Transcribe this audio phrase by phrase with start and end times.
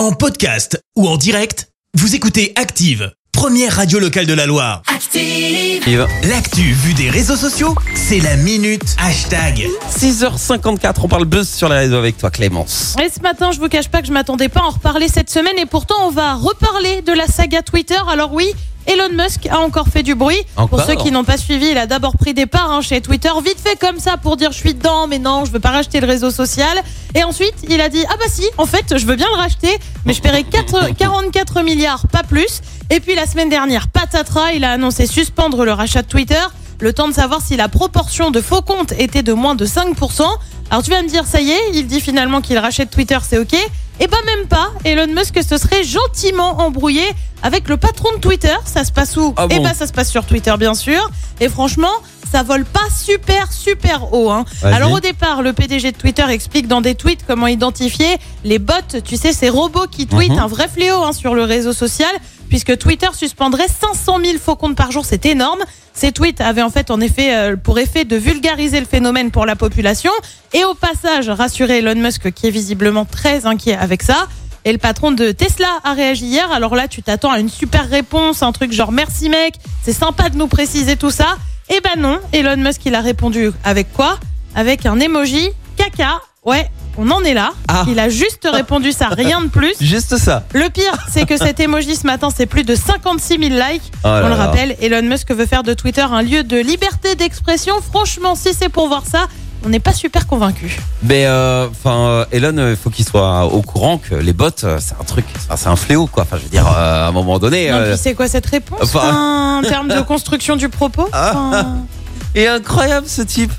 [0.00, 4.80] En podcast ou en direct, vous écoutez Active, première radio locale de la Loire.
[4.86, 6.06] Active.
[6.26, 9.68] L'actu vue des réseaux sociaux, c'est la minute hashtag.
[9.90, 12.96] 6h54, on parle buzz sur les réseaux avec toi Clémence.
[12.98, 15.28] Et ce matin, je vous cache pas que je m'attendais pas à en reparler cette
[15.28, 18.00] semaine et pourtant on va reparler de la saga Twitter.
[18.08, 18.54] Alors oui,
[18.86, 20.40] Elon Musk a encore fait du bruit.
[20.56, 23.00] Encore pour ceux qui n'ont pas suivi, il a d'abord pris des parts hein, chez
[23.00, 25.70] Twitter, vite fait comme ça pour dire je suis dedans, mais non, je veux pas
[25.70, 26.82] racheter le réseau social.
[27.14, 29.78] Et ensuite, il a dit ah bah si, en fait, je veux bien le racheter,
[30.04, 32.60] mais je paierai 4 44 milliards, pas plus.
[32.90, 36.42] Et puis la semaine dernière, patatras, il a annoncé suspendre le rachat de Twitter.
[36.80, 40.22] Le temps de savoir si la proportion de faux comptes était de moins de 5%.
[40.70, 43.38] Alors tu vas me dire, ça y est, il dit finalement qu'il rachète Twitter, c'est
[43.38, 43.54] ok.
[44.02, 47.04] Et bah même pas, Elon Musk se serait gentiment embrouillé
[47.42, 48.54] avec le patron de Twitter.
[48.64, 51.10] Ça se passe où Ah Eh bon bah ça se passe sur Twitter bien sûr.
[51.40, 51.92] Et franchement,
[52.30, 54.30] ça vole pas super super haut.
[54.30, 54.44] Hein.
[54.62, 54.74] Vas-y.
[54.74, 58.74] Alors au départ, le PDG de Twitter explique dans des tweets comment identifier les bots,
[59.04, 60.38] tu sais, ces robots qui tweetent, Mhm.
[60.38, 62.10] un vrai fléau hein, sur le réseau social,
[62.48, 65.60] puisque Twitter suspendrait 500 000 faux comptes par jour, c'est énorme.
[65.92, 69.44] Ces tweets avaient en fait en effet euh, pour effet de vulgariser le phénomène pour
[69.44, 70.12] la population
[70.52, 74.28] et au passage rassurer Elon Musk qui est visiblement très inquiet avec ça.
[74.64, 76.50] Et le patron de Tesla a réagi hier.
[76.52, 80.28] Alors là, tu t'attends à une super réponse, un truc genre merci mec, c'est sympa
[80.28, 81.38] de nous préciser tout ça.
[81.70, 84.18] Eh ben non, Elon Musk il a répondu avec quoi?
[84.54, 86.20] Avec un emoji caca.
[86.44, 87.52] Ouais, on en est là.
[87.68, 87.84] Ah.
[87.88, 89.74] Il a juste répondu ça, rien de plus.
[89.80, 90.44] Juste ça.
[90.52, 93.92] Le pire, c'est que cet emoji ce matin, c'est plus de 56 000 likes.
[94.04, 97.74] Oh On le rappelle, Elon Musk veut faire de Twitter un lieu de liberté d'expression.
[97.80, 99.26] Franchement, si c'est pour voir ça,
[99.64, 100.78] on n'est pas super convaincu.
[101.02, 104.94] Mais euh, enfin, Elon, il faut qu'il soit au courant que les bots, euh, c'est
[105.00, 105.24] un truc,
[105.56, 106.22] c'est un fléau quoi.
[106.24, 107.70] Enfin, je veux dire, euh, à un moment donné.
[107.70, 111.76] Non, euh, puis c'est quoi cette réponse enfin- En termes de construction du propos Enfin,
[112.34, 113.52] Et incroyable ce type.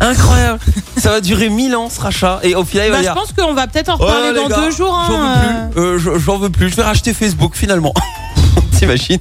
[0.00, 0.58] Incroyable.
[0.96, 2.40] ça va durer mille ans ce rachat.
[2.42, 4.48] Et au final, il va bah, Je pense qu'on va peut-être en Oh, reparler dans
[4.48, 4.98] gars, deux jours.
[5.06, 5.80] J'en hein, veux plus.
[5.80, 6.70] Euh, je- j'en veux plus.
[6.70, 7.92] Je vais racheter Facebook finalement.
[8.78, 9.18] T'imagines?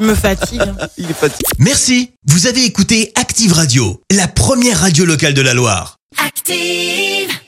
[0.00, 0.60] Me fatigue.
[0.98, 1.48] Il est fatigué.
[1.58, 5.98] Merci, vous avez écouté Active Radio, la première radio locale de la Loire.
[6.24, 7.38] Active.